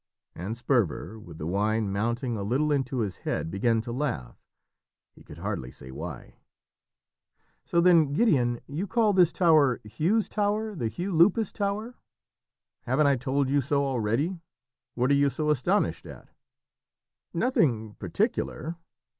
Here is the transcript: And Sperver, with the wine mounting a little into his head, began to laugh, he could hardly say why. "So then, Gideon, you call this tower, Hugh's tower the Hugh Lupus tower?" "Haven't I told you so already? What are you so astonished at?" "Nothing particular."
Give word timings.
And 0.33 0.57
Sperver, 0.57 1.19
with 1.19 1.37
the 1.37 1.45
wine 1.45 1.91
mounting 1.93 2.35
a 2.35 2.41
little 2.41 2.71
into 2.71 3.01
his 3.01 3.17
head, 3.17 3.51
began 3.51 3.81
to 3.81 3.91
laugh, 3.91 4.35
he 5.11 5.23
could 5.23 5.37
hardly 5.37 5.69
say 5.69 5.91
why. 5.91 6.39
"So 7.65 7.79
then, 7.81 8.11
Gideon, 8.11 8.61
you 8.65 8.87
call 8.87 9.13
this 9.13 9.31
tower, 9.31 9.79
Hugh's 9.83 10.27
tower 10.27 10.73
the 10.75 10.87
Hugh 10.87 11.15
Lupus 11.15 11.51
tower?" 11.51 11.99
"Haven't 12.87 13.05
I 13.05 13.15
told 13.15 13.47
you 13.47 13.61
so 13.61 13.85
already? 13.85 14.39
What 14.95 15.11
are 15.11 15.13
you 15.13 15.29
so 15.29 15.51
astonished 15.51 16.07
at?" 16.07 16.29
"Nothing 17.31 17.93
particular." 17.99 18.77